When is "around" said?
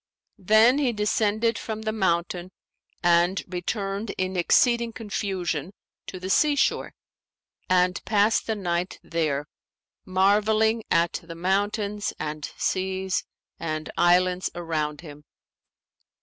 14.55-15.01